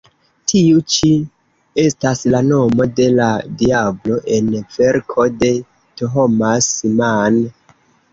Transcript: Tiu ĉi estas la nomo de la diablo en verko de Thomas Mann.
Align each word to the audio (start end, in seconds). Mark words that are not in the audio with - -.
Tiu 0.51 0.77
ĉi 0.93 1.09
estas 1.81 2.21
la 2.35 2.39
nomo 2.47 2.87
de 2.99 3.05
la 3.17 3.27
diablo 3.59 4.17
en 4.37 4.49
verko 4.79 5.27
de 5.45 5.51
Thomas 6.03 6.71
Mann. 7.01 7.39